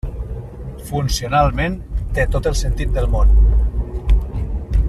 [0.87, 1.77] Funcionalment
[2.17, 3.37] té tot el sentit del món.